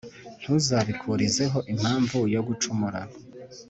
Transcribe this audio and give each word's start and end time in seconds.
ntuzabikurizeho 0.39 1.57
impamvu 1.73 2.17
yo 2.33 2.41
gucumura. 2.47 2.99